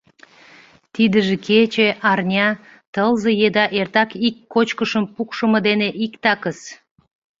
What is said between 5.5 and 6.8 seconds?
дене иктакыс.